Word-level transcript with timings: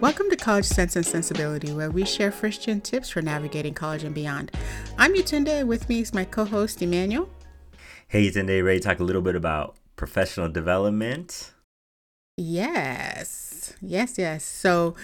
Welcome 0.00 0.28
to 0.30 0.36
College 0.36 0.64
Sense 0.64 0.96
and 0.96 1.06
Sensibility, 1.06 1.72
where 1.72 1.90
we 1.90 2.04
share 2.04 2.30
gen 2.30 2.80
tips 2.80 3.08
for 3.08 3.22
navigating 3.22 3.74
college 3.74 4.02
and 4.02 4.14
beyond. 4.14 4.50
I'm 4.98 5.14
Yatunde, 5.14 5.48
and 5.48 5.68
with 5.68 5.88
me 5.88 6.00
is 6.00 6.12
my 6.12 6.24
co 6.24 6.44
host, 6.44 6.82
Emmanuel. 6.82 7.28
Hey, 8.08 8.28
Yatunde, 8.28 8.62
ready 8.64 8.80
to 8.80 8.84
talk 8.84 8.98
a 8.98 9.04
little 9.04 9.22
bit 9.22 9.36
about 9.36 9.76
professional 9.96 10.48
development? 10.48 11.52
Yes, 12.36 13.74
yes, 13.80 14.18
yes. 14.18 14.44
So, 14.44 14.96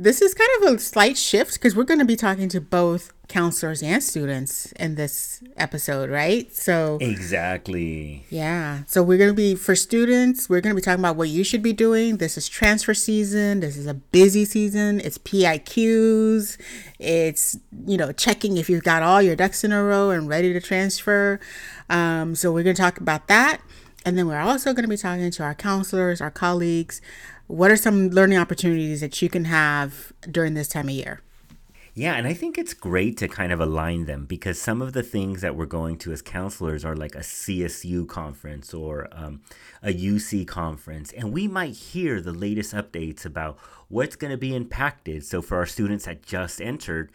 this 0.00 0.22
is 0.22 0.32
kind 0.32 0.50
of 0.62 0.74
a 0.74 0.78
slight 0.78 1.18
shift 1.18 1.52
because 1.52 1.76
we're 1.76 1.84
going 1.84 2.00
to 2.00 2.06
be 2.06 2.16
talking 2.16 2.48
to 2.48 2.58
both 2.58 3.12
counselors 3.28 3.82
and 3.82 4.02
students 4.02 4.72
in 4.72 4.94
this 4.94 5.42
episode, 5.58 6.08
right? 6.08 6.50
So 6.56 6.96
Exactly. 7.02 8.24
Yeah. 8.30 8.84
So 8.86 9.02
we're 9.02 9.18
going 9.18 9.28
to 9.28 9.36
be 9.36 9.54
for 9.54 9.76
students, 9.76 10.48
we're 10.48 10.62
going 10.62 10.74
to 10.74 10.80
be 10.80 10.82
talking 10.82 11.00
about 11.00 11.16
what 11.16 11.28
you 11.28 11.44
should 11.44 11.62
be 11.62 11.74
doing. 11.74 12.16
This 12.16 12.38
is 12.38 12.48
transfer 12.48 12.94
season. 12.94 13.60
This 13.60 13.76
is 13.76 13.86
a 13.86 13.92
busy 13.92 14.46
season. 14.46 15.00
It's 15.00 15.18
PIQs. 15.18 16.56
It's, 16.98 17.58
you 17.86 17.98
know, 17.98 18.10
checking 18.12 18.56
if 18.56 18.70
you've 18.70 18.82
got 18.82 19.02
all 19.02 19.20
your 19.20 19.36
ducks 19.36 19.64
in 19.64 19.70
a 19.70 19.84
row 19.84 20.08
and 20.08 20.26
ready 20.26 20.54
to 20.54 20.60
transfer. 20.62 21.38
Um, 21.90 22.34
so 22.34 22.50
we're 22.50 22.64
going 22.64 22.74
to 22.74 22.82
talk 22.82 22.98
about 22.98 23.28
that. 23.28 23.60
And 24.06 24.16
then 24.16 24.26
we're 24.26 24.40
also 24.40 24.72
going 24.72 24.84
to 24.84 24.88
be 24.88 24.96
talking 24.96 25.30
to 25.30 25.42
our 25.42 25.54
counselors, 25.54 26.22
our 26.22 26.30
colleagues. 26.30 27.02
What 27.50 27.72
are 27.72 27.76
some 27.76 28.10
learning 28.10 28.38
opportunities 28.38 29.00
that 29.00 29.20
you 29.20 29.28
can 29.28 29.46
have 29.46 30.12
during 30.30 30.54
this 30.54 30.68
time 30.68 30.86
of 30.86 30.94
year? 30.94 31.20
Yeah, 31.94 32.14
and 32.14 32.24
I 32.24 32.32
think 32.32 32.56
it's 32.56 32.74
great 32.74 33.16
to 33.16 33.26
kind 33.26 33.50
of 33.50 33.58
align 33.58 34.04
them 34.04 34.24
because 34.24 34.60
some 34.60 34.80
of 34.80 34.92
the 34.92 35.02
things 35.02 35.40
that 35.40 35.56
we're 35.56 35.66
going 35.66 35.98
to 35.98 36.12
as 36.12 36.22
counselors 36.22 36.84
are 36.84 36.94
like 36.94 37.16
a 37.16 37.20
CSU 37.20 38.06
conference 38.06 38.72
or 38.72 39.08
um, 39.10 39.40
a 39.82 39.92
UC 39.92 40.46
conference, 40.46 41.10
and 41.10 41.32
we 41.32 41.48
might 41.48 41.74
hear 41.74 42.20
the 42.20 42.32
latest 42.32 42.72
updates 42.72 43.24
about 43.24 43.58
what's 43.88 44.14
going 44.14 44.30
to 44.30 44.38
be 44.38 44.54
impacted. 44.54 45.24
So, 45.24 45.42
for 45.42 45.56
our 45.56 45.66
students 45.66 46.04
that 46.04 46.22
just 46.22 46.60
entered, 46.60 47.10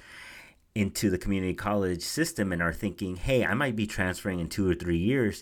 into 0.76 1.10
the 1.10 1.18
community 1.18 1.54
college 1.54 2.02
system 2.02 2.52
and 2.52 2.62
are 2.62 2.74
thinking, 2.74 3.16
hey, 3.16 3.46
I 3.46 3.54
might 3.54 3.78
be 3.78 3.88
transferring 3.88 4.42
in 4.42 4.50
two 4.50 4.70
or 4.70 4.76
three 4.76 4.98
years, 4.98 5.42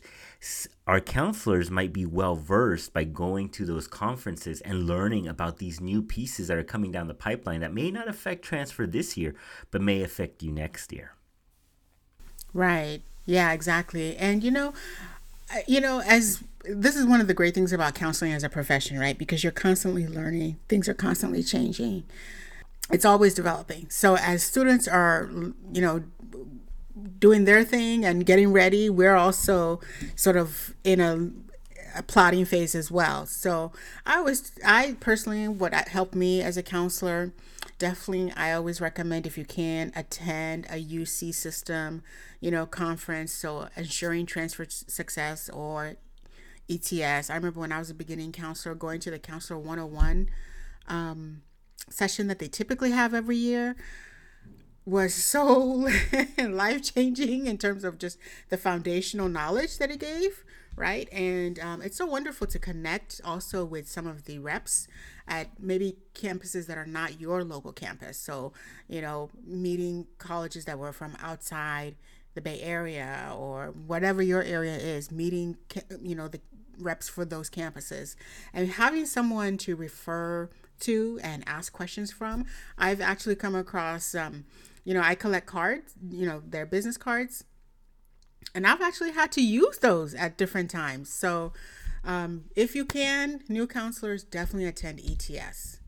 our 0.85 1.01
counselors 1.01 1.71
might 1.71 1.91
be 1.91 2.05
well 2.05 2.35
versed 2.35 2.93
by 2.93 3.03
going 3.03 3.49
to 3.49 3.65
those 3.65 3.87
conferences 3.87 4.61
and 4.61 4.85
learning 4.85 5.27
about 5.27 5.57
these 5.57 5.81
new 5.81 6.03
pieces 6.03 6.47
that 6.47 6.57
are 6.57 6.63
coming 6.63 6.91
down 6.91 7.07
the 7.07 7.15
pipeline 7.15 7.61
that 7.61 7.73
may 7.73 7.89
not 7.89 8.07
affect 8.07 8.45
transfer 8.45 8.85
this 8.85 9.17
year, 9.17 9.33
but 9.71 9.81
may 9.81 10.03
affect 10.03 10.43
you 10.43 10.51
next 10.51 10.93
year. 10.93 11.15
Right. 12.53 13.01
Yeah, 13.25 13.53
exactly. 13.53 14.15
And 14.17 14.43
you 14.43 14.51
know, 14.51 14.73
uh, 15.51 15.59
you 15.67 15.81
know, 15.81 16.01
as 16.01 16.43
this 16.63 16.95
is 16.95 17.05
one 17.05 17.21
of 17.21 17.27
the 17.27 17.33
great 17.33 17.55
things 17.55 17.73
about 17.73 17.95
counseling 17.95 18.33
as 18.33 18.43
a 18.43 18.49
profession, 18.49 18.99
right? 18.99 19.17
Because 19.17 19.43
you're 19.43 19.51
constantly 19.51 20.05
learning, 20.05 20.59
things 20.67 20.87
are 20.87 20.93
constantly 20.93 21.41
changing 21.41 22.03
it's 22.93 23.05
always 23.05 23.33
developing. 23.33 23.89
So 23.89 24.15
as 24.17 24.43
students 24.43 24.87
are, 24.87 25.29
you 25.73 25.81
know, 25.81 26.03
doing 27.19 27.45
their 27.45 27.63
thing 27.63 28.05
and 28.05 28.25
getting 28.25 28.53
ready, 28.53 28.89
we're 28.89 29.15
also 29.15 29.81
sort 30.15 30.37
of 30.37 30.75
in 30.83 30.99
a, 30.99 31.31
a 31.97 32.03
plotting 32.03 32.45
phase 32.45 32.75
as 32.75 32.91
well. 32.91 33.25
So 33.25 33.71
I 34.05 34.21
was, 34.21 34.51
I 34.63 34.95
personally, 34.99 35.47
what 35.47 35.73
helped 35.73 36.13
me 36.13 36.43
as 36.43 36.55
a 36.55 36.63
counselor, 36.63 37.33
definitely, 37.79 38.31
I 38.35 38.53
always 38.53 38.79
recommend 38.79 39.25
if 39.25 39.39
you 39.39 39.45
can 39.45 39.91
attend 39.95 40.67
a 40.69 40.81
UC 40.83 41.33
system, 41.33 42.03
you 42.39 42.51
know, 42.51 42.67
conference. 42.67 43.33
So 43.33 43.69
ensuring 43.75 44.27
transfer 44.27 44.65
success 44.69 45.49
or 45.49 45.95
ETS. 46.69 47.29
I 47.29 47.35
remember 47.35 47.59
when 47.59 47.71
I 47.71 47.79
was 47.79 47.89
a 47.89 47.95
beginning 47.95 48.31
counselor 48.31 48.75
going 48.75 48.99
to 49.01 49.11
the 49.11 49.19
counselor 49.19 49.59
101. 49.59 50.29
Um, 50.87 51.41
session 51.89 52.27
that 52.27 52.39
they 52.39 52.47
typically 52.47 52.91
have 52.91 53.13
every 53.13 53.37
year 53.37 53.75
was 54.85 55.13
so 55.13 55.55
life 56.37 56.93
changing 56.93 57.47
in 57.47 57.57
terms 57.57 57.83
of 57.83 57.97
just 57.97 58.17
the 58.49 58.57
foundational 58.57 59.29
knowledge 59.29 59.77
that 59.77 59.89
it 59.89 59.99
gave, 59.99 60.43
right? 60.75 61.07
And 61.13 61.57
um, 61.59 61.81
it's 61.81 61.97
so 61.97 62.05
wonderful 62.05 62.47
to 62.47 62.59
connect 62.59 63.21
also 63.23 63.63
with 63.63 63.87
some 63.87 64.07
of 64.07 64.25
the 64.25 64.39
reps 64.39 64.87
at 65.27 65.47
maybe 65.57 65.95
campuses 66.13 66.67
that 66.67 66.77
are 66.77 66.85
not 66.85 67.21
your 67.21 67.43
local 67.43 67.71
campus. 67.71 68.17
So, 68.17 68.51
you 68.89 69.01
know, 69.01 69.29
meeting 69.45 70.07
colleges 70.17 70.65
that 70.65 70.77
were 70.77 70.91
from 70.91 71.15
outside 71.21 71.95
the 72.33 72.41
Bay 72.41 72.59
Area 72.61 73.31
or 73.33 73.67
whatever 73.87 74.21
your 74.21 74.43
area 74.43 74.75
is, 74.75 75.11
meeting, 75.11 75.55
you 76.01 76.15
know, 76.15 76.27
the 76.27 76.41
reps 76.79 77.07
for 77.07 77.23
those 77.23 77.51
campuses 77.51 78.15
and 78.51 78.67
having 78.67 79.05
someone 79.05 79.57
to 79.57 79.75
refer 79.75 80.49
to 80.81 81.19
and 81.23 81.43
ask 81.47 81.71
questions 81.71 82.11
from. 82.11 82.45
I've 82.77 83.01
actually 83.01 83.35
come 83.35 83.55
across, 83.55 84.15
um, 84.15 84.45
you 84.83 84.93
know, 84.93 85.01
I 85.01 85.15
collect 85.15 85.45
cards, 85.45 85.93
you 86.09 86.25
know, 86.25 86.41
their 86.45 86.65
business 86.65 86.97
cards, 86.97 87.43
and 88.53 88.67
I've 88.67 88.81
actually 88.81 89.11
had 89.11 89.31
to 89.33 89.41
use 89.41 89.77
those 89.79 90.13
at 90.13 90.37
different 90.37 90.69
times. 90.69 91.09
So, 91.09 91.53
um, 92.03 92.45
if 92.55 92.75
you 92.75 92.83
can, 92.85 93.41
new 93.47 93.65
counselors 93.65 94.23
definitely 94.23 94.67
attend 94.67 94.99
ETS. 94.99 95.79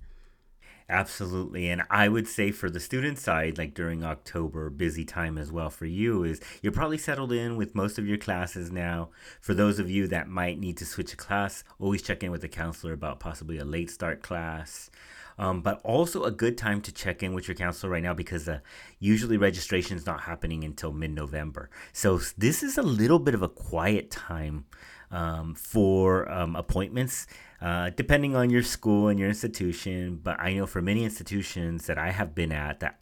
Absolutely. 0.87 1.69
And 1.69 1.81
I 1.89 2.07
would 2.07 2.27
say 2.27 2.51
for 2.51 2.69
the 2.69 2.79
student 2.79 3.17
side, 3.17 3.57
like 3.57 3.73
during 3.73 4.03
October, 4.03 4.69
busy 4.69 5.03
time 5.03 5.35
as 5.37 5.51
well 5.51 5.71
for 5.71 5.87
you, 5.87 6.23
is 6.23 6.39
you're 6.61 6.71
probably 6.71 6.99
settled 6.99 7.31
in 7.31 7.57
with 7.57 7.73
most 7.73 7.97
of 7.97 8.07
your 8.07 8.19
classes 8.19 8.71
now. 8.71 9.09
For 9.41 9.55
those 9.55 9.79
of 9.79 9.89
you 9.89 10.07
that 10.07 10.27
might 10.27 10.59
need 10.59 10.77
to 10.77 10.85
switch 10.85 11.11
a 11.13 11.17
class, 11.17 11.63
always 11.79 12.03
check 12.03 12.21
in 12.21 12.29
with 12.29 12.41
the 12.41 12.47
counselor 12.47 12.93
about 12.93 13.19
possibly 13.19 13.57
a 13.57 13.65
late 13.65 13.89
start 13.89 14.21
class. 14.21 14.91
Um, 15.37 15.61
but 15.61 15.81
also 15.83 16.23
a 16.23 16.31
good 16.31 16.57
time 16.57 16.79
to 16.81 16.93
check 16.93 17.21
in 17.21 17.33
with 17.33 17.47
your 17.47 17.55
counselor 17.55 17.91
right 17.91 18.03
now 18.03 18.13
because 18.13 18.47
uh, 18.47 18.59
usually 18.99 19.35
registration 19.35 19.97
is 19.97 20.05
not 20.05 20.21
happening 20.21 20.63
until 20.63 20.93
mid 20.93 21.11
November. 21.11 21.69
So 21.91 22.19
this 22.37 22.63
is 22.63 22.77
a 22.77 22.83
little 22.83 23.19
bit 23.19 23.33
of 23.33 23.41
a 23.41 23.49
quiet 23.49 24.11
time 24.11 24.65
um, 25.11 25.55
for 25.55 26.29
um, 26.31 26.55
appointments, 26.55 27.27
uh, 27.61 27.89
depending 27.95 28.35
on 28.35 28.49
your 28.49 28.63
school 28.63 29.07
and 29.07 29.19
your 29.19 29.29
institution. 29.29 30.19
But 30.21 30.39
I 30.39 30.53
know 30.53 30.65
for 30.65 30.81
many 30.81 31.03
institutions 31.03 31.87
that 31.87 31.97
I 31.97 32.11
have 32.11 32.35
been 32.35 32.51
at 32.51 32.79
that 32.81 32.99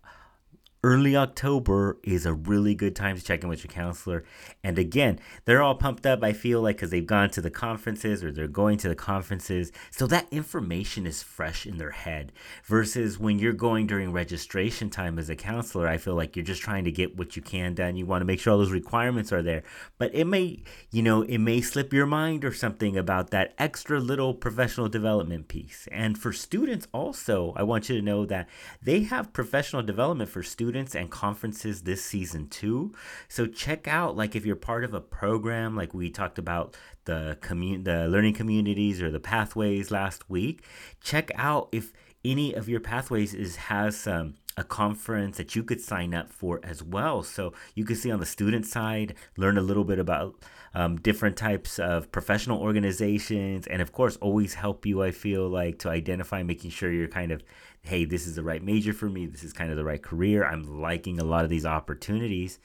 early 0.85 1.15
October 1.15 1.97
is 2.03 2.25
a 2.25 2.33
really 2.33 2.75
good 2.75 2.93
time 2.93 3.15
to 3.15 3.23
check 3.23 3.41
in 3.41 3.47
with 3.47 3.63
your 3.63 3.71
counselor. 3.71 4.25
And 4.65 4.77
again, 4.77 5.17
they're 5.45 5.63
all 5.63 5.75
pumped 5.75 6.05
up, 6.05 6.21
I 6.21 6.33
feel 6.33 6.61
like, 6.61 6.75
because 6.75 6.89
they've 6.89 7.05
gone 7.05 7.29
to 7.31 7.41
the 7.41 7.49
conferences 7.49 8.21
or 8.21 8.33
they're 8.33 8.49
going 8.49 8.77
to 8.79 8.89
the 8.89 8.95
conferences. 8.95 9.71
So 9.91 10.07
that 10.07 10.27
information 10.29 11.07
is 11.07 11.23
fresh 11.23 11.65
in 11.65 11.77
their 11.77 11.91
head. 11.91 12.33
Versus 12.65 13.17
when 13.17 13.39
you're 13.39 13.53
going 13.53 13.87
during 13.87 14.11
registration 14.11 14.89
time 14.89 15.17
as 15.17 15.29
a 15.29 15.37
counselor, 15.37 15.87
I 15.87 15.97
feel 15.97 16.15
like 16.15 16.35
you're 16.35 16.43
just 16.43 16.61
trying 16.61 16.83
to 16.83 16.91
get 16.91 17.15
what 17.17 17.37
you 17.37 17.41
can 17.41 17.75
done. 17.75 17.95
You 17.95 18.05
want 18.05 18.19
to 18.21 18.25
make 18.25 18.41
sure 18.41 18.51
all 18.51 18.59
those 18.59 18.71
requirements 18.71 19.31
are 19.31 19.41
there. 19.41 19.63
But 19.97 20.13
it 20.13 20.25
may, 20.25 20.63
you 20.91 21.01
know, 21.01 21.21
it 21.21 21.37
may 21.37 21.61
slip 21.61 21.93
your 21.93 22.05
mind 22.05 22.43
or 22.43 22.51
something 22.51 22.97
about 22.97 23.29
that 23.29 23.53
extra 23.57 24.01
little 24.01 24.33
professional 24.33 24.89
development 24.89 25.47
piece. 25.47 25.87
And 25.93 26.17
for 26.17 26.33
students 26.33 26.89
also, 26.93 27.53
I 27.55 27.63
want 27.63 27.87
you 27.87 27.95
to 27.95 28.01
know 28.01 28.25
that 28.25 28.49
they 28.81 29.03
have 29.03 29.31
professional 29.31 29.81
development 29.81 30.29
for 30.29 30.43
students 30.43 30.72
students 30.73 30.95
and 30.95 31.11
conferences 31.11 31.83
this 31.83 32.03
season 32.03 32.47
too. 32.47 32.91
So 33.27 33.45
check 33.45 33.87
out 33.87 34.17
like 34.17 34.35
if 34.35 34.43
you're 34.43 34.55
part 34.55 34.83
of 34.83 34.95
a 34.95 34.99
program 34.99 35.75
like 35.75 35.93
we 35.93 36.09
talked 36.09 36.39
about 36.39 36.75
the 37.05 37.37
commun- 37.41 37.83
the 37.83 38.07
learning 38.07 38.33
communities 38.33 38.99
or 38.99 39.11
the 39.11 39.19
pathways 39.19 39.91
last 39.91 40.27
week, 40.31 40.63
check 40.99 41.29
out 41.35 41.69
if 41.71 41.93
any 42.25 42.55
of 42.55 42.67
your 42.67 42.79
pathways 42.79 43.35
is 43.35 43.55
has 43.55 44.07
um, 44.07 44.33
a 44.57 44.63
conference 44.63 45.37
that 45.37 45.55
you 45.55 45.63
could 45.63 45.81
sign 45.81 46.13
up 46.13 46.31
for 46.31 46.59
as 46.63 46.83
well. 46.83 47.23
So 47.23 47.53
you 47.75 47.85
can 47.85 47.95
see 47.95 48.11
on 48.11 48.19
the 48.19 48.25
student 48.25 48.65
side, 48.65 49.15
learn 49.37 49.57
a 49.57 49.61
little 49.61 49.83
bit 49.83 49.99
about 49.99 50.35
um, 50.73 50.97
different 50.97 51.37
types 51.37 51.79
of 51.79 52.11
professional 52.11 52.59
organizations, 52.59 53.67
and 53.67 53.81
of 53.81 53.91
course, 53.91 54.17
always 54.17 54.55
help 54.55 54.85
you. 54.85 55.03
I 55.03 55.11
feel 55.11 55.47
like 55.47 55.79
to 55.79 55.89
identify, 55.89 56.43
making 56.43 56.71
sure 56.71 56.91
you're 56.91 57.07
kind 57.07 57.31
of 57.31 57.43
hey, 57.85 58.05
this 58.05 58.25
is 58.25 58.35
the 58.35 58.43
right 58.43 58.63
major 58.63 58.93
for 58.93 59.09
me. 59.09 59.25
This 59.25 59.43
is 59.43 59.53
kind 59.53 59.69
of 59.69 59.77
the 59.77 59.83
right 59.83 60.01
career. 60.01 60.45
I'm 60.45 60.81
liking 60.81 61.19
a 61.19 61.23
lot 61.25 61.43
of 61.43 61.49
these 61.49 61.65
opportunities. 61.65 62.59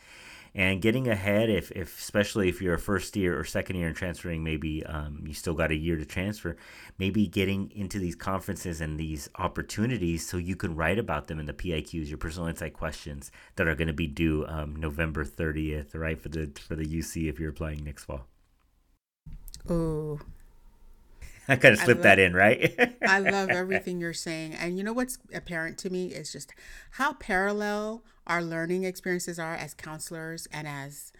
And 0.54 0.80
getting 0.82 1.08
ahead, 1.08 1.50
if, 1.50 1.70
if 1.72 1.98
especially 1.98 2.48
if 2.48 2.60
you're 2.60 2.74
a 2.74 2.78
first 2.78 3.16
year 3.16 3.38
or 3.38 3.44
second 3.44 3.76
year 3.76 3.86
and 3.86 3.96
transferring, 3.96 4.42
maybe 4.42 4.84
um, 4.86 5.22
you 5.26 5.34
still 5.34 5.54
got 5.54 5.70
a 5.70 5.76
year 5.76 5.96
to 5.96 6.04
transfer, 6.04 6.56
maybe 6.98 7.26
getting 7.26 7.70
into 7.74 7.98
these 7.98 8.16
conferences 8.16 8.80
and 8.80 8.98
these 8.98 9.28
opportunities 9.36 10.26
so 10.26 10.36
you 10.36 10.56
can 10.56 10.74
write 10.74 10.98
about 10.98 11.28
them 11.28 11.38
in 11.38 11.46
the 11.46 11.52
PIQs, 11.52 12.08
your 12.08 12.18
personal 12.18 12.48
insight 12.48 12.72
questions 12.72 13.30
that 13.56 13.68
are 13.68 13.74
going 13.74 13.88
to 13.88 13.94
be 13.94 14.06
due 14.06 14.46
um, 14.48 14.74
November 14.76 15.24
30th, 15.24 15.94
right, 15.94 16.20
for 16.20 16.28
the 16.28 16.50
for 16.60 16.74
the 16.74 16.84
UC 16.84 17.28
if 17.28 17.38
you're 17.38 17.50
applying 17.50 17.84
next 17.84 18.04
fall. 18.04 18.26
Oh, 19.68 20.18
I 21.48 21.56
kind 21.56 21.72
of 21.72 21.80
slipped 21.80 22.02
that 22.02 22.18
in, 22.18 22.34
right? 22.34 22.98
I 23.06 23.20
love 23.20 23.48
everything 23.50 24.00
you're 24.00 24.12
saying. 24.12 24.52
And 24.52 24.76
you 24.76 24.84
know 24.84 24.92
what's 24.92 25.16
apparent 25.32 25.78
to 25.78 25.90
me 25.90 26.08
is 26.08 26.30
just 26.30 26.52
how 26.92 27.14
parallel 27.14 28.04
our 28.28 28.42
learning 28.42 28.84
experiences 28.84 29.38
are 29.38 29.54
as 29.54 29.74
counselors 29.74 30.46
and 30.52 30.68
as 30.68 31.12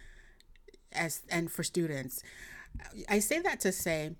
as 0.92 1.22
and 1.30 1.50
for 1.50 1.62
students. 1.62 2.22
I 3.08 3.18
say 3.18 3.40
that 3.40 3.60
to 3.60 3.72
say, 3.72 4.12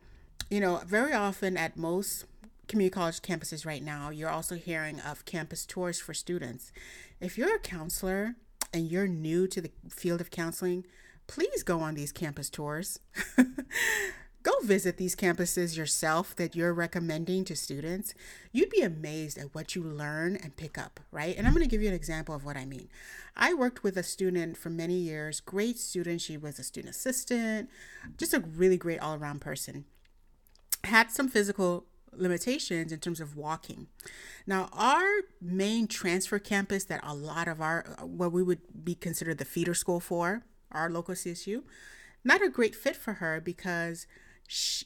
you 0.51 0.61
know, 0.61 0.83
very 0.87 1.13
often 1.13 1.57
at 1.57 1.77
most 1.77 2.25
community 2.67 2.93
college 2.93 3.21
campuses 3.21 3.65
right 3.65 3.83
now, 3.83 4.11
you're 4.11 4.31
also 4.31 4.55
hearing 4.57 5.01
of 5.01 5.25
campus 5.25 5.65
tours 5.65 6.01
for 6.01 6.15
students. 6.15 6.73
If 7.21 7.39
you're 7.39 7.57
a 7.57 7.61
counselor 7.61 8.35
and 8.73 8.91
you're 8.91 9.09
new 9.09 9.47
to 9.49 9.61
the 9.61 9.71
field 9.89 10.21
of 10.21 10.31
counseling, 10.31 10.85
please 11.27 11.63
go 11.63 11.81
on 11.81 11.95
these 11.95 12.13
campus 12.13 12.51
tours. 12.51 13.01
go 14.43 14.53
visit 14.63 14.97
these 14.97 15.17
campuses 15.17 15.77
yourself 15.77 16.35
that 16.37 16.55
you're 16.55 16.73
recommending 16.73 17.45
to 17.45 17.57
students. 17.57 18.15
You'd 18.53 18.71
be 18.71 18.83
amazed 18.83 19.39
at 19.39 19.55
what 19.55 19.75
you 19.75 19.83
learn 19.83 20.37
and 20.37 20.57
pick 20.57 20.79
up, 20.79 21.01
right? 21.11 21.37
And 21.37 21.47
I'm 21.47 21.53
going 21.53 21.65
to 21.65 21.71
give 21.71 21.83
you 21.83 21.89
an 21.89 21.95
example 21.95 22.35
of 22.35 22.45
what 22.45 22.57
I 22.57 22.65
mean. 22.65 22.89
I 23.37 23.55
worked 23.55 23.83
with 23.83 23.97
a 23.97 24.03
student 24.03 24.57
for 24.57 24.71
many 24.71 24.95
years, 24.95 25.41
great 25.41 25.79
student. 25.79 26.21
She 26.21 26.37
was 26.37 26.59
a 26.59 26.65
student 26.65 26.95
assistant, 26.95 27.69
just 28.17 28.35
a 28.35 28.41
really 28.41 28.77
great 28.77 29.01
all 29.01 29.15
around 29.15 29.41
person. 29.41 29.85
Had 30.85 31.11
some 31.11 31.29
physical 31.29 31.87
limitations 32.13 32.93
in 32.93 33.01
terms 33.01 33.21
of 33.21 33.37
walking. 33.37 33.89
Now, 34.47 34.69
our 34.73 35.07
main 35.41 35.87
transfer 35.87 36.39
campus 36.39 36.85
that 36.85 37.01
a 37.03 37.15
lot 37.15 37.49
of 37.49 37.61
our, 37.61 37.97
what 38.01 38.33
we 38.33 38.43
would 38.43 38.61
be 38.85 38.95
considered 38.95 39.39
the 39.39 39.45
feeder 39.45 39.75
school 39.75 40.01
for, 40.01 40.43
our 40.71 40.91
local 40.91 41.15
CSU, 41.15 41.63
not 42.25 42.43
a 42.43 42.49
great 42.49 42.75
fit 42.75 42.97
for 42.97 43.15
her 43.15 43.41
because 43.41 44.07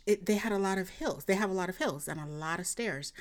it, 0.06 0.26
they 0.26 0.36
had 0.36 0.52
a 0.52 0.58
lot 0.58 0.78
of 0.78 0.90
hills. 0.90 1.24
They 1.24 1.34
have 1.34 1.50
a 1.50 1.54
lot 1.54 1.68
of 1.68 1.78
hills 1.78 2.08
and 2.08 2.20
a 2.20 2.26
lot 2.26 2.60
of 2.60 2.66
stairs. 2.66 3.12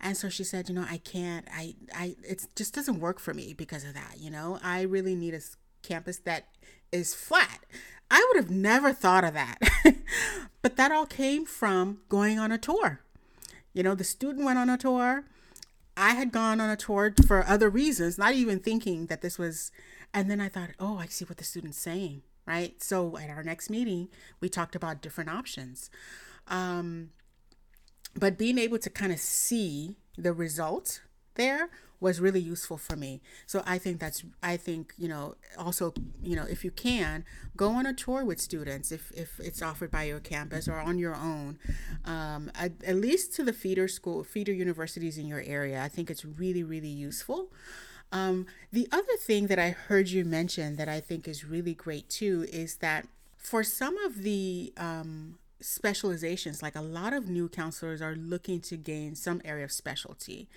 And 0.00 0.16
so 0.16 0.28
she 0.28 0.44
said, 0.44 0.68
you 0.68 0.74
know, 0.74 0.86
I 0.88 0.98
can't, 0.98 1.46
I, 1.52 1.74
I, 1.94 2.16
it 2.22 2.46
just 2.56 2.74
doesn't 2.74 3.00
work 3.00 3.18
for 3.18 3.32
me 3.32 3.54
because 3.54 3.84
of 3.84 3.94
that. 3.94 4.16
You 4.18 4.30
know, 4.30 4.58
I 4.62 4.82
really 4.82 5.14
need 5.14 5.34
a 5.34 5.40
campus 5.82 6.18
that 6.18 6.48
is 6.92 7.14
flat. 7.14 7.60
I 8.10 8.24
would 8.28 8.36
have 8.42 8.50
never 8.50 8.92
thought 8.92 9.24
of 9.24 9.34
that. 9.34 9.58
but 10.62 10.76
that 10.76 10.92
all 10.92 11.06
came 11.06 11.46
from 11.46 12.00
going 12.08 12.38
on 12.38 12.52
a 12.52 12.58
tour. 12.58 13.00
You 13.72 13.82
know, 13.82 13.94
the 13.94 14.04
student 14.04 14.44
went 14.44 14.58
on 14.58 14.70
a 14.70 14.78
tour. 14.78 15.24
I 15.96 16.10
had 16.10 16.32
gone 16.32 16.60
on 16.60 16.70
a 16.70 16.76
tour 16.76 17.14
for 17.26 17.46
other 17.46 17.70
reasons, 17.70 18.18
not 18.18 18.34
even 18.34 18.58
thinking 18.58 19.06
that 19.06 19.20
this 19.20 19.38
was. 19.38 19.70
And 20.12 20.30
then 20.30 20.40
I 20.40 20.48
thought, 20.48 20.70
oh, 20.78 20.98
I 20.98 21.06
see 21.06 21.24
what 21.24 21.38
the 21.38 21.44
student's 21.44 21.78
saying, 21.78 22.22
right? 22.46 22.82
So 22.82 23.16
at 23.18 23.30
our 23.30 23.42
next 23.42 23.70
meeting, 23.70 24.08
we 24.40 24.48
talked 24.48 24.74
about 24.74 25.00
different 25.00 25.30
options. 25.30 25.90
Um, 26.48 27.10
but 28.14 28.38
being 28.38 28.58
able 28.58 28.78
to 28.78 28.90
kind 28.90 29.12
of 29.12 29.18
see 29.18 29.96
the 30.16 30.32
result 30.32 31.00
there 31.34 31.68
was 32.00 32.20
really 32.20 32.40
useful 32.40 32.76
for 32.76 32.96
me. 32.96 33.22
So 33.46 33.62
I 33.66 33.78
think 33.78 33.98
that's 33.98 34.24
I 34.42 34.56
think 34.56 34.92
you 34.98 35.08
know 35.08 35.36
also 35.56 35.94
you 36.22 36.36
know 36.36 36.44
if 36.44 36.64
you 36.64 36.70
can 36.70 37.24
go 37.56 37.70
on 37.70 37.86
a 37.86 37.94
tour 37.94 38.24
with 38.24 38.40
students 38.40 38.92
if 38.92 39.10
if 39.12 39.40
it's 39.40 39.62
offered 39.62 39.90
by 39.90 40.04
your 40.04 40.20
campus 40.20 40.68
or 40.68 40.78
on 40.78 40.98
your 40.98 41.14
own, 41.14 41.58
um, 42.04 42.50
at, 42.54 42.72
at 42.84 42.96
least 42.96 43.34
to 43.36 43.44
the 43.44 43.52
feeder 43.52 43.88
school 43.88 44.22
feeder 44.22 44.52
universities 44.52 45.18
in 45.18 45.26
your 45.26 45.42
area. 45.46 45.82
I 45.82 45.88
think 45.88 46.10
it's 46.10 46.24
really 46.24 46.62
really 46.62 46.88
useful. 46.88 47.50
Um, 48.14 48.46
the 48.72 48.88
other 48.92 49.16
thing 49.18 49.48
that 49.48 49.58
I 49.58 49.70
heard 49.70 50.08
you 50.08 50.24
mention 50.24 50.76
that 50.76 50.88
I 50.88 51.00
think 51.00 51.26
is 51.26 51.44
really 51.44 51.74
great 51.74 52.08
too 52.08 52.46
is 52.50 52.76
that 52.76 53.08
for 53.36 53.64
some 53.64 53.98
of 53.98 54.22
the 54.22 54.72
um, 54.76 55.38
specializations, 55.60 56.62
like 56.62 56.76
a 56.76 56.80
lot 56.80 57.12
of 57.12 57.28
new 57.28 57.48
counselors 57.48 58.00
are 58.00 58.14
looking 58.14 58.60
to 58.60 58.76
gain 58.76 59.16
some 59.16 59.42
area 59.44 59.64
of 59.64 59.72
specialty. 59.72 60.48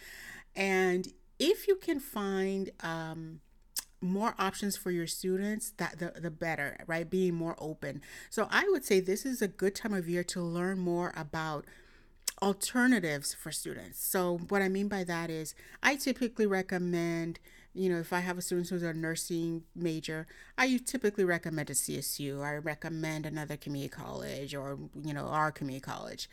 And 0.56 1.12
if 1.39 1.68
you 1.68 1.75
can 1.77 2.00
find 2.00 2.69
um, 2.81 3.42
more 4.01 4.36
options 4.38 4.77
for 4.77 4.92
your 4.92 5.07
students, 5.07 5.71
that 5.77 5.98
the, 5.98 6.13
the 6.19 6.31
better, 6.31 6.77
right? 6.86 7.09
Being 7.09 7.33
more 7.33 7.56
open. 7.57 8.01
So 8.30 8.48
I 8.51 8.65
would 8.69 8.86
say 8.86 9.00
this 9.00 9.25
is 9.25 9.42
a 9.42 9.48
good 9.48 9.74
time 9.74 9.94
of 9.94 10.07
year 10.07 10.24
to 10.25 10.42
learn 10.42 10.77
more 10.77 11.12
about 11.18 11.65
alternatives 12.42 13.34
for 13.34 13.51
students. 13.51 14.04
So 14.04 14.39
what 14.50 14.62
I 14.62 14.69
mean 14.69 14.88
by 14.88 15.04
that 15.06 15.30
is 15.30 15.56
I 15.81 15.95
typically 15.95 16.45
recommend, 16.45 17.39
you 17.74 17.89
know, 17.89 18.00
if 18.00 18.13
I 18.13 18.19
have 18.19 18.38
a 18.38 18.42
student 18.42 18.69
who's 18.69 18.84
a 18.84 18.94
nursing 18.94 19.63
major, 19.75 20.28
I 20.57 20.80
typically 20.86 21.24
recommend 21.24 21.69
a 21.69 21.74
CSU. 21.74 22.44
I 22.44 22.56
recommend 22.56 23.25
another 23.25 23.57
community 23.57 23.89
college 23.89 24.54
or, 24.54 24.78
you 25.04 25.13
know, 25.13 25.25
our 25.25 25.51
community 25.51 25.84
college. 25.84 26.30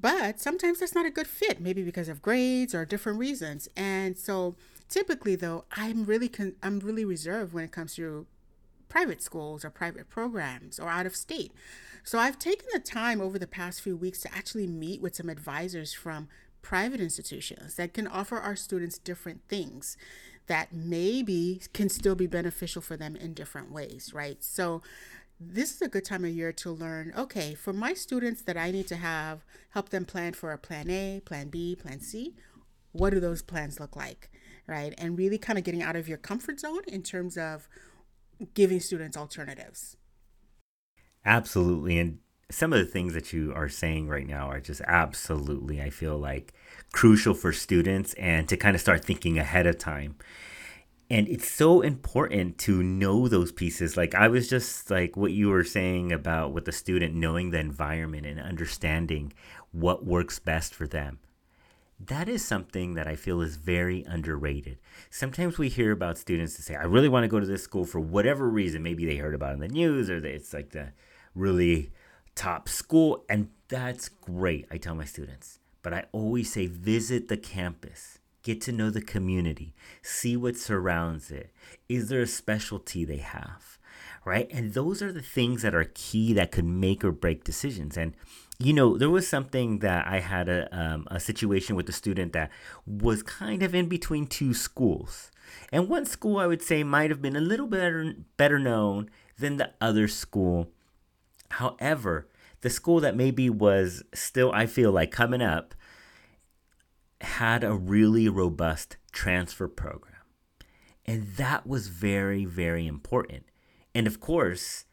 But 0.00 0.40
sometimes 0.40 0.80
that's 0.80 0.94
not 0.94 1.06
a 1.06 1.10
good 1.10 1.26
fit, 1.26 1.60
maybe 1.60 1.82
because 1.82 2.08
of 2.08 2.22
grades 2.22 2.74
or 2.74 2.84
different 2.84 3.18
reasons. 3.18 3.68
And 3.76 4.16
so 4.16 4.56
typically 4.88 5.36
though, 5.36 5.64
I'm 5.72 6.04
really 6.04 6.28
con- 6.28 6.56
I'm 6.62 6.78
really 6.80 7.04
reserved 7.04 7.52
when 7.52 7.64
it 7.64 7.72
comes 7.72 7.94
to 7.96 8.26
private 8.94 9.20
schools 9.20 9.64
or 9.64 9.70
private 9.70 10.08
programs 10.08 10.78
or 10.78 10.88
out 10.88 11.04
of 11.04 11.16
state. 11.16 11.50
So 12.04 12.16
I've 12.16 12.38
taken 12.38 12.68
the 12.72 12.78
time 12.78 13.20
over 13.20 13.40
the 13.40 13.46
past 13.48 13.80
few 13.80 13.96
weeks 13.96 14.20
to 14.20 14.32
actually 14.32 14.68
meet 14.68 15.02
with 15.02 15.16
some 15.16 15.28
advisors 15.28 15.92
from 15.92 16.28
private 16.62 17.00
institutions 17.00 17.74
that 17.74 17.92
can 17.92 18.06
offer 18.06 18.36
our 18.38 18.54
students 18.54 18.96
different 18.96 19.40
things 19.48 19.96
that 20.46 20.72
maybe 20.72 21.60
can 21.72 21.88
still 21.88 22.14
be 22.14 22.28
beneficial 22.28 22.80
for 22.80 22.96
them 22.96 23.16
in 23.16 23.34
different 23.34 23.72
ways, 23.72 24.12
right? 24.14 24.44
So 24.44 24.80
this 25.40 25.74
is 25.74 25.82
a 25.82 25.88
good 25.88 26.04
time 26.04 26.24
of 26.24 26.30
year 26.30 26.52
to 26.52 26.70
learn 26.70 27.12
okay, 27.18 27.54
for 27.54 27.72
my 27.72 27.94
students 27.94 28.42
that 28.42 28.56
I 28.56 28.70
need 28.70 28.86
to 28.86 28.96
have 28.96 29.44
help 29.70 29.88
them 29.88 30.04
plan 30.04 30.34
for 30.34 30.52
a 30.52 30.58
plan 30.58 30.88
A, 30.88 31.20
plan 31.24 31.48
B, 31.48 31.74
plan 31.74 31.98
C, 31.98 32.36
what 32.92 33.10
do 33.10 33.18
those 33.18 33.42
plans 33.42 33.80
look 33.80 33.96
like, 33.96 34.30
right? 34.68 34.94
And 34.98 35.18
really 35.18 35.36
kind 35.36 35.58
of 35.58 35.64
getting 35.64 35.82
out 35.82 35.96
of 35.96 36.08
your 36.08 36.18
comfort 36.18 36.60
zone 36.60 36.82
in 36.86 37.02
terms 37.02 37.36
of 37.36 37.66
giving 38.54 38.80
students 38.80 39.16
alternatives. 39.16 39.96
Absolutely. 41.24 41.98
And 41.98 42.18
some 42.50 42.72
of 42.72 42.78
the 42.78 42.90
things 42.90 43.14
that 43.14 43.32
you 43.32 43.52
are 43.54 43.68
saying 43.68 44.08
right 44.08 44.26
now 44.26 44.48
are 44.48 44.60
just 44.60 44.82
absolutely, 44.86 45.80
I 45.80 45.90
feel 45.90 46.18
like, 46.18 46.52
crucial 46.92 47.34
for 47.34 47.52
students 47.52 48.14
and 48.14 48.48
to 48.48 48.56
kind 48.56 48.74
of 48.74 48.80
start 48.80 49.04
thinking 49.04 49.38
ahead 49.38 49.66
of 49.66 49.78
time 49.78 50.16
and 51.10 51.28
it's 51.28 51.48
so 51.48 51.80
important 51.80 52.56
to 52.58 52.82
know 52.82 53.28
those 53.28 53.52
pieces 53.52 53.96
like 53.96 54.14
i 54.14 54.28
was 54.28 54.48
just 54.48 54.90
like 54.90 55.16
what 55.16 55.32
you 55.32 55.48
were 55.48 55.64
saying 55.64 56.12
about 56.12 56.52
with 56.52 56.64
the 56.64 56.72
student 56.72 57.14
knowing 57.14 57.50
the 57.50 57.58
environment 57.58 58.26
and 58.26 58.40
understanding 58.40 59.32
what 59.72 60.04
works 60.04 60.38
best 60.38 60.74
for 60.74 60.86
them 60.86 61.18
that 61.98 62.28
is 62.28 62.44
something 62.44 62.94
that 62.94 63.06
i 63.06 63.14
feel 63.14 63.40
is 63.40 63.56
very 63.56 64.04
underrated 64.04 64.78
sometimes 65.10 65.58
we 65.58 65.68
hear 65.68 65.92
about 65.92 66.18
students 66.18 66.54
to 66.54 66.62
say 66.62 66.74
i 66.74 66.84
really 66.84 67.08
want 67.08 67.24
to 67.24 67.28
go 67.28 67.40
to 67.40 67.46
this 67.46 67.62
school 67.62 67.84
for 67.84 68.00
whatever 68.00 68.48
reason 68.48 68.82
maybe 68.82 69.06
they 69.06 69.16
heard 69.16 69.34
about 69.34 69.50
it 69.50 69.54
in 69.54 69.60
the 69.60 69.68
news 69.68 70.10
or 70.10 70.24
it's 70.24 70.52
like 70.52 70.70
the 70.70 70.92
really 71.34 71.90
top 72.34 72.68
school 72.68 73.24
and 73.28 73.48
that's 73.68 74.08
great 74.08 74.66
i 74.70 74.76
tell 74.76 74.94
my 74.94 75.04
students 75.04 75.58
but 75.82 75.94
i 75.94 76.04
always 76.12 76.52
say 76.52 76.66
visit 76.66 77.28
the 77.28 77.36
campus 77.36 78.18
get 78.44 78.60
to 78.60 78.72
know 78.72 78.90
the 78.90 79.00
community, 79.00 79.74
see 80.02 80.36
what 80.36 80.56
surrounds 80.56 81.32
it. 81.32 81.50
Is 81.88 82.08
there 82.08 82.22
a 82.22 82.26
specialty 82.28 83.04
they 83.04 83.16
have? 83.16 83.78
Right? 84.24 84.48
And 84.52 84.74
those 84.74 85.02
are 85.02 85.12
the 85.12 85.22
things 85.22 85.62
that 85.62 85.74
are 85.74 85.90
key 85.94 86.32
that 86.34 86.52
could 86.52 86.64
make 86.64 87.04
or 87.04 87.12
break 87.12 87.42
decisions. 87.42 87.96
And, 87.96 88.14
you 88.58 88.72
know, 88.72 88.96
there 88.96 89.10
was 89.10 89.26
something 89.26 89.80
that 89.80 90.06
I 90.06 90.20
had 90.20 90.48
a, 90.48 90.68
um, 90.76 91.08
a 91.10 91.18
situation 91.18 91.74
with 91.76 91.88
a 91.88 91.92
student 91.92 92.32
that 92.34 92.50
was 92.86 93.22
kind 93.22 93.62
of 93.62 93.74
in 93.74 93.88
between 93.88 94.26
two 94.26 94.54
schools. 94.54 95.30
And 95.72 95.88
one 95.88 96.06
school 96.06 96.38
I 96.38 96.46
would 96.46 96.62
say 96.62 96.84
might 96.84 97.10
have 97.10 97.20
been 97.20 97.36
a 97.36 97.40
little 97.40 97.66
better, 97.66 98.14
better 98.36 98.58
known 98.58 99.10
than 99.38 99.56
the 99.56 99.72
other 99.80 100.08
school. 100.08 100.70
However, 101.50 102.28
the 102.60 102.70
school 102.70 103.00
that 103.00 103.16
maybe 103.16 103.50
was 103.50 104.02
still, 104.14 104.52
I 104.52 104.66
feel 104.66 104.92
like, 104.92 105.10
coming 105.10 105.42
up 105.42 105.74
had 107.20 107.64
a 107.64 107.74
really 107.74 108.28
robust 108.28 108.96
transfer 109.12 109.68
program. 109.68 110.14
And 111.06 111.34
that 111.36 111.66
was 111.66 111.88
very, 111.88 112.44
very 112.44 112.86
important. 112.86 113.44
And 113.94 114.06
of 114.06 114.20
course, 114.20 114.84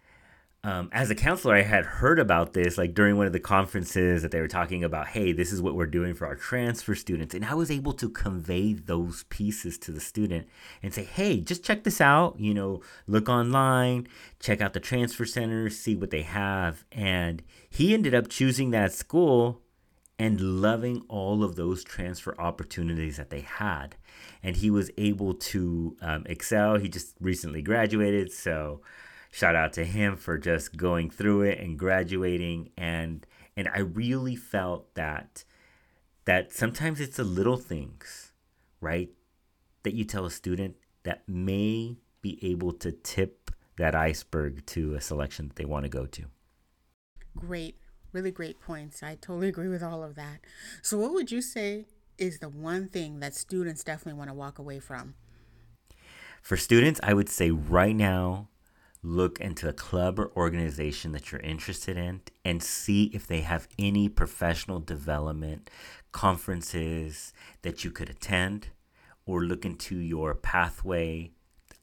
um, 0.64 0.90
as 0.92 1.10
a 1.10 1.16
counselor, 1.16 1.56
I 1.56 1.64
had 1.64 1.86
heard 1.86 2.20
about 2.20 2.54
this 2.54 2.78
like 2.78 2.94
during 2.94 3.18
one 3.18 3.26
of 3.26 3.34
the 3.34 3.40
conferences 3.40 4.22
that 4.22 4.30
they 4.30 4.40
were 4.40 4.48
talking 4.48 4.84
about, 4.84 5.08
hey, 5.08 5.32
this 5.32 5.52
is 5.52 5.60
what 5.60 5.74
we're 5.74 5.88
doing 5.88 6.14
for 6.14 6.28
our 6.28 6.36
transfer 6.36 6.94
students. 6.94 7.34
And 7.34 7.44
I 7.44 7.56
was 7.56 7.72
able 7.72 7.94
to 7.94 8.08
convey 8.08 8.74
those 8.74 9.24
pieces 9.30 9.80
to 9.80 9.92
the 9.92 10.00
student 10.00 10.48
and 10.84 10.94
say, 10.94 11.04
hey, 11.04 11.42
just 11.42 11.64
check 11.64 11.84
this 11.84 12.00
out. 12.00 12.40
You 12.40 12.54
know, 12.54 12.82
look 13.08 13.28
online, 13.28 14.08
check 14.40 14.62
out 14.62 14.74
the 14.74 14.80
transfer 14.80 15.26
centers, 15.26 15.80
see 15.80 15.96
what 15.96 16.12
they 16.12 16.22
have. 16.22 16.86
And 16.92 17.42
he 17.68 17.96
ended 17.96 18.14
up 18.14 18.30
choosing 18.30 18.70
that 18.70 18.94
school 18.94 19.62
and 20.20 20.62
loving 20.62 21.02
all 21.10 21.44
of 21.44 21.56
those 21.56 21.84
transfer 21.84 22.40
opportunities 22.40 23.18
that 23.18 23.32
they 23.32 23.42
had. 23.42 23.96
And 24.44 24.56
he 24.56 24.70
was 24.70 24.92
able 25.00 25.34
to 25.34 25.98
um, 26.04 26.24
excel. 26.28 26.78
He 26.78 26.88
just 26.88 27.16
recently 27.20 27.64
graduated, 27.64 28.32
so 28.32 28.82
shout 29.32 29.56
out 29.56 29.74
to 29.74 29.86
him 29.86 30.18
for 30.18 30.38
just 30.38 30.78
going 30.78 31.10
through 31.10 31.42
it 31.44 31.60
and 31.60 31.80
graduating. 31.80 32.72
And 32.78 33.26
and 33.58 33.70
I 33.74 33.80
really 33.80 34.36
felt 34.36 34.94
that 34.96 35.44
that 36.26 36.54
sometimes 36.54 37.00
it's 37.00 37.18
the 37.18 37.24
little 37.24 37.58
things, 37.58 38.32
right, 38.80 39.10
that 39.84 39.94
you 39.94 40.04
tell 40.04 40.26
a 40.26 40.32
student 40.32 40.76
that 41.04 41.28
may 41.28 41.98
be 42.22 42.38
able 42.44 42.74
to 42.74 42.92
tip 42.92 43.50
that 43.78 43.96
iceberg 43.96 44.66
to 44.68 44.94
a 44.94 45.02
selection 45.02 45.48
that 45.48 45.56
they 45.56 45.66
want 45.66 45.84
to 45.84 45.90
go 45.90 46.06
to. 46.06 46.26
Great 47.36 47.78
really 48.14 48.32
great 48.32 48.60
points. 48.60 49.04
I 49.04 49.16
totally 49.16 49.48
agree 49.48 49.68
with 49.68 49.84
all 49.84 50.04
of 50.04 50.16
that. 50.16 50.40
So, 50.82 50.98
what 50.98 51.14
would 51.14 51.32
you 51.32 51.42
say 51.42 51.86
is 52.18 52.40
the 52.40 52.50
one 52.50 52.88
thing 52.88 53.20
that 53.20 53.34
students 53.34 53.84
definitely 53.84 54.18
want 54.18 54.30
to 54.30 54.34
walk 54.34 54.60
away 54.60 54.80
from? 54.80 55.16
For 56.42 56.58
students, 56.58 57.00
I 57.04 57.14
would 57.14 57.30
say 57.30 57.52
right 57.52 57.96
now, 57.96 58.50
look 59.04 59.40
into 59.40 59.68
a 59.68 59.74
club 59.74 60.20
or 60.20 60.32
organization 60.36 61.12
that 61.12 61.32
you're 61.32 61.42
interested 61.42 61.98
in 61.98 62.22
and 62.46 62.62
see 62.62 63.06
if 63.14 63.26
they 63.26 63.42
have 63.42 63.68
any 63.80 64.08
professional 64.08 64.80
development 64.80 65.70
conferences 66.12 67.34
that 67.64 67.84
you 67.84 67.92
could 67.92 68.10
attend 68.10 68.68
or 69.26 69.44
look 69.44 69.66
into 69.66 69.96
your 69.96 70.36
pathway 70.36 71.32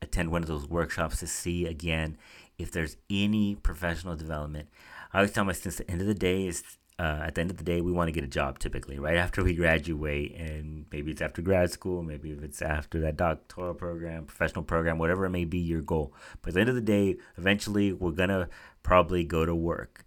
attend 0.01 0.31
one 0.31 0.43
of 0.43 0.49
those 0.49 0.69
workshops 0.69 1.19
to 1.21 1.27
see 1.27 1.67
again 1.67 2.17
if 2.59 2.71
there's 2.71 2.97
any 3.11 3.55
professional 3.55 4.17
development. 4.17 4.69
I 5.13 5.19
always 5.19 5.33
tell 5.33 5.45
my 5.45 5.53
students 5.53 5.79
the 5.79 5.91
end 5.91 6.01
of 6.01 6.07
the 6.07 6.15
day 6.15 6.47
is 6.47 6.63
uh, 6.99 7.23
at 7.23 7.35
the 7.35 7.41
end 7.41 7.51
of 7.51 7.57
the 7.57 7.65
day, 7.65 7.81
we 7.81 7.93
want 7.93 8.09
to 8.09 8.13
get 8.13 8.25
a 8.25 8.29
job 8.29 8.59
typically 8.59 8.99
right 8.99 9.17
after 9.17 9.45
we 9.45 9.55
graduate, 9.55 10.35
and 10.37 10.87
maybe 10.91 11.13
it's 11.13 11.23
after 11.23 11.41
grad 11.41 11.71
school, 11.71 12.03
maybe 12.03 12.33
if 12.33 12.43
it's 12.43 12.61
after 12.61 12.99
that 13.01 13.17
doctoral 13.17 13.75
program, 13.75 14.25
professional 14.25 14.65
program, 14.65 14.99
whatever 14.99 15.25
it 15.25 15.31
may 15.31 15.45
be 15.45 15.59
your 15.59 15.81
goal. 15.81 16.13
But 16.43 16.51
at 16.51 16.55
the 16.55 16.61
end 16.61 16.69
of 16.71 16.75
the 16.75 16.81
day, 16.81 17.17
eventually 17.37 17.93
we're 17.93 18.11
gonna 18.11 18.49
probably 18.83 19.23
go 19.23 19.47
to 19.47 19.55
work, 19.55 20.05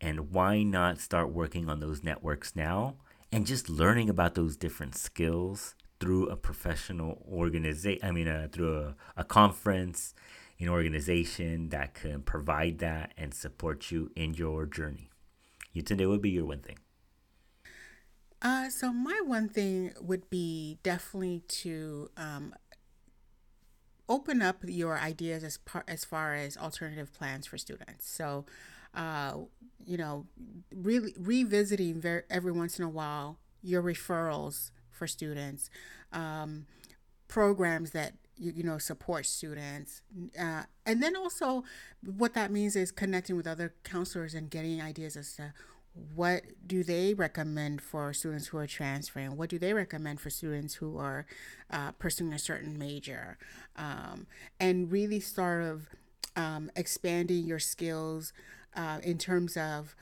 and 0.00 0.30
why 0.30 0.62
not 0.62 1.00
start 1.00 1.32
working 1.32 1.68
on 1.68 1.80
those 1.80 2.04
networks 2.04 2.54
now 2.54 2.94
and 3.32 3.44
just 3.44 3.68
learning 3.68 4.08
about 4.08 4.36
those 4.36 4.56
different 4.56 4.94
skills 4.94 5.74
through 5.98 6.28
a 6.28 6.36
professional 6.36 7.20
organization? 7.28 8.06
I 8.06 8.12
mean, 8.12 8.28
uh, 8.28 8.46
through 8.52 8.78
a, 8.78 8.94
a 9.16 9.24
conference, 9.24 10.14
an 10.60 10.68
organization 10.68 11.70
that 11.70 11.94
can 11.94 12.22
provide 12.22 12.78
that 12.78 13.12
and 13.16 13.34
support 13.34 13.90
you 13.90 14.12
in 14.14 14.34
your 14.34 14.66
journey. 14.66 15.10
Today 15.82 16.06
would 16.06 16.22
be 16.22 16.30
your 16.30 16.46
one 16.46 16.60
thing? 16.60 16.78
Uh, 18.40 18.68
so 18.70 18.92
my 18.92 19.20
one 19.24 19.48
thing 19.48 19.92
would 20.00 20.30
be 20.30 20.78
definitely 20.82 21.42
to 21.48 22.08
um, 22.16 22.54
open 24.08 24.40
up 24.40 24.58
your 24.64 24.98
ideas 24.98 25.42
as 25.42 25.58
par- 25.58 25.84
as 25.88 26.04
far 26.04 26.34
as 26.34 26.56
alternative 26.56 27.12
plans 27.12 27.46
for 27.46 27.58
students. 27.58 28.08
So, 28.08 28.46
uh, 28.94 29.34
you 29.84 29.96
know, 29.96 30.26
really 30.74 31.14
revisiting 31.18 32.00
very, 32.00 32.22
every 32.30 32.52
once 32.52 32.78
in 32.78 32.84
a 32.84 32.88
while 32.88 33.38
your 33.62 33.82
referrals 33.82 34.70
for 34.90 35.06
students, 35.06 35.68
um, 36.12 36.66
programs 37.26 37.90
that 37.90 38.14
you, 38.38 38.52
you 38.56 38.62
know 38.62 38.78
support 38.78 39.26
students. 39.26 40.02
Uh, 40.38 40.62
and 40.86 41.02
then 41.02 41.16
also 41.16 41.64
what 42.04 42.34
that 42.34 42.50
means 42.50 42.76
is 42.76 42.90
connecting 42.90 43.36
with 43.36 43.46
other 43.46 43.74
counselors 43.84 44.34
and 44.34 44.50
getting 44.50 44.80
ideas 44.80 45.16
as 45.16 45.34
to 45.36 45.52
what 46.14 46.42
do 46.66 46.84
they 46.84 47.14
recommend 47.14 47.82
for 47.82 48.12
students 48.12 48.48
who 48.48 48.58
are 48.58 48.66
transferring? 48.66 49.36
What 49.36 49.50
do 49.50 49.58
they 49.58 49.72
recommend 49.72 50.20
for 50.20 50.30
students 50.30 50.74
who 50.74 50.98
are 50.98 51.26
uh, 51.70 51.92
pursuing 51.92 52.32
a 52.32 52.38
certain 52.38 52.78
major? 52.78 53.38
Um, 53.76 54.26
and 54.60 54.90
really 54.90 55.20
sort 55.20 55.64
of 55.64 55.88
um, 56.36 56.70
expanding 56.76 57.46
your 57.46 57.58
skills 57.58 58.32
uh, 58.76 59.00
in 59.02 59.18
terms 59.18 59.56
of 59.56 59.96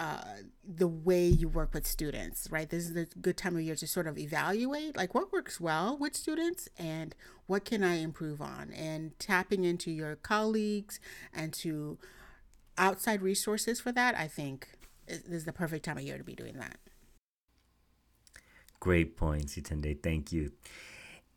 uh, 0.00 0.22
the 0.66 0.88
way 0.88 1.26
you 1.26 1.46
work 1.46 1.74
with 1.74 1.86
students, 1.86 2.48
right? 2.50 2.70
This 2.70 2.88
is 2.88 2.96
a 2.96 3.04
good 3.20 3.36
time 3.36 3.54
of 3.54 3.60
year 3.60 3.76
to 3.76 3.86
sort 3.86 4.06
of 4.06 4.16
evaluate 4.16 4.96
like 4.96 5.14
what 5.14 5.30
works 5.30 5.60
well 5.60 5.98
with 5.98 6.16
students 6.16 6.70
and 6.78 7.14
what 7.46 7.66
can 7.66 7.84
I 7.84 7.96
improve 7.96 8.40
on, 8.40 8.72
and 8.72 9.18
tapping 9.18 9.64
into 9.64 9.90
your 9.90 10.16
colleagues 10.16 11.00
and 11.34 11.52
to 11.54 11.98
outside 12.78 13.20
resources 13.20 13.78
for 13.78 13.92
that. 13.92 14.14
I 14.14 14.26
think 14.26 14.68
this 15.06 15.20
is 15.28 15.44
the 15.44 15.52
perfect 15.52 15.84
time 15.84 15.98
of 15.98 16.02
year 16.02 16.16
to 16.16 16.24
be 16.24 16.34
doing 16.34 16.56
that. 16.56 16.78
Great 18.78 19.18
points, 19.18 19.56
Yatunde. 19.56 20.02
Thank 20.02 20.32
you. 20.32 20.52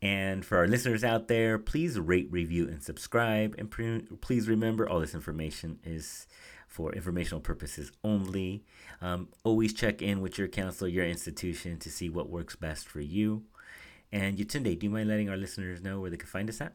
And 0.04 0.44
for 0.44 0.58
our 0.58 0.68
listeners 0.68 1.02
out 1.02 1.28
there, 1.28 1.56
please 1.58 1.98
rate, 1.98 2.28
review, 2.30 2.68
and 2.68 2.82
subscribe. 2.82 3.54
And 3.56 3.70
pre- 3.70 4.02
please 4.20 4.48
remember 4.48 4.86
all 4.86 5.00
this 5.00 5.14
information 5.14 5.78
is 5.82 6.26
for 6.68 6.92
informational 6.92 7.40
purposes 7.40 7.90
only. 8.04 8.64
Um, 9.00 9.28
always 9.44 9.72
check 9.72 10.02
in 10.02 10.20
with 10.20 10.36
your 10.36 10.46
counselor, 10.46 10.90
your 10.90 11.06
institution 11.06 11.78
to 11.78 11.90
see 11.90 12.10
what 12.10 12.28
works 12.28 12.54
best 12.54 12.86
for 12.86 13.00
you. 13.00 13.44
And 14.12 14.36
Yatunde, 14.36 14.78
do 14.78 14.86
you 14.86 14.90
mind 14.90 15.08
letting 15.08 15.30
our 15.30 15.38
listeners 15.38 15.80
know 15.80 16.00
where 16.00 16.10
they 16.10 16.18
can 16.18 16.28
find 16.28 16.50
us 16.50 16.60
at? 16.60 16.74